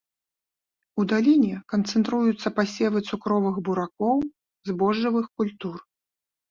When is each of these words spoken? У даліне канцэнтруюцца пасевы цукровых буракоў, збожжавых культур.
У 1.03 1.05
даліне 1.11 1.59
канцэнтруюцца 1.75 2.47
пасевы 2.57 2.99
цукровых 3.09 3.55
буракоў, 3.69 4.17
збожжавых 4.73 5.31
культур. 5.41 5.75